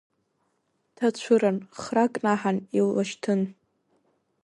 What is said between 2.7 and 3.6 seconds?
илашьҭын.